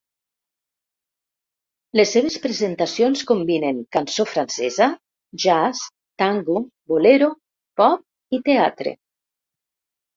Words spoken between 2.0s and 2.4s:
Les seves